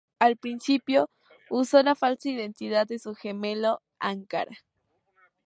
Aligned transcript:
Al 0.17 0.35
principio, 0.35 1.11
usó 1.51 1.83
la 1.83 1.93
falsa 1.93 2.27
identidad 2.27 2.87
de 2.87 2.97
su 2.97 3.13
gemelo 3.13 3.83
"Ankara". 3.99 4.57